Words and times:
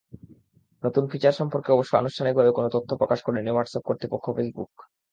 নতুন 0.83 1.03
ফিচার 1.11 1.33
সম্পর্কে 1.33 1.69
অবশ্য 1.71 1.93
আনুষ্ঠানিকভাবে 1.97 2.51
কোনো 2.51 2.67
তথ্য 2.75 2.89
প্রকাশ 3.01 3.19
করেনি 3.23 3.49
হোয়াটসঅ্যাপের 3.51 3.87
কর্তৃপক্ষ 3.87 4.25
ফেসবুক। 4.35 4.71